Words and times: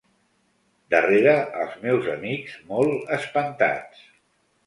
Darrere, 0.93 1.33
els 1.65 1.75
meus 1.83 2.09
amics, 2.15 2.55
molt 2.71 3.13
espantats. 3.19 4.01